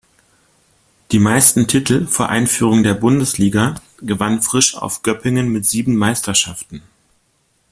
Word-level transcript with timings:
Die 1.11 1.19
meisten 1.19 1.67
Titel 1.67 2.07
vor 2.07 2.29
Einführung 2.29 2.81
der 2.81 2.95
Bundesliga 2.95 3.75
gewann 3.99 4.41
Frisch 4.41 4.73
Auf 4.75 5.03
Göppingen 5.03 5.49
mit 5.49 5.67
sieben 5.67 5.95
Meisterschaften. 5.95 6.81